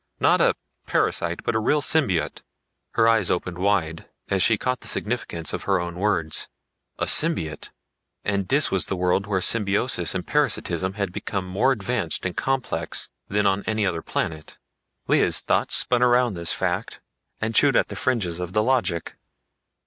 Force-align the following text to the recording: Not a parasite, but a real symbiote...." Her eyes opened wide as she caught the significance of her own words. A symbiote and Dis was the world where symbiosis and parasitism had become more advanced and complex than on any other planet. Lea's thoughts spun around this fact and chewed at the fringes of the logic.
Not 0.19 0.41
a 0.41 0.55
parasite, 0.87 1.43
but 1.43 1.53
a 1.53 1.59
real 1.59 1.79
symbiote...." 1.79 2.41
Her 2.93 3.07
eyes 3.07 3.29
opened 3.29 3.59
wide 3.59 4.09
as 4.29 4.41
she 4.41 4.57
caught 4.57 4.79
the 4.79 4.87
significance 4.87 5.53
of 5.53 5.65
her 5.65 5.79
own 5.79 5.93
words. 5.99 6.47
A 6.97 7.05
symbiote 7.05 7.69
and 8.23 8.47
Dis 8.47 8.71
was 8.71 8.87
the 8.87 8.95
world 8.95 9.27
where 9.27 9.41
symbiosis 9.41 10.15
and 10.15 10.25
parasitism 10.25 10.93
had 10.93 11.11
become 11.13 11.45
more 11.45 11.71
advanced 11.71 12.25
and 12.25 12.35
complex 12.35 13.09
than 13.27 13.45
on 13.45 13.61
any 13.67 13.85
other 13.85 14.01
planet. 14.01 14.57
Lea's 15.07 15.39
thoughts 15.39 15.75
spun 15.75 16.01
around 16.01 16.33
this 16.33 16.51
fact 16.51 16.99
and 17.39 17.53
chewed 17.53 17.75
at 17.75 17.89
the 17.89 17.95
fringes 17.95 18.39
of 18.39 18.53
the 18.53 18.63
logic. 18.63 19.17